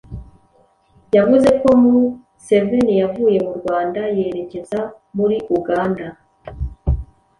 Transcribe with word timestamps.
yavuze 1.15 1.49
ko 1.61 1.69
Museveni 1.81 2.93
yavuye 3.01 3.37
mu 3.45 3.53
Rwanda 3.59 4.01
yerekeza 4.17 4.79
muri 5.17 5.37
Uganda 5.57 6.05